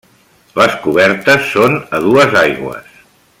[0.59, 2.99] Les cobertes són a dues aigües.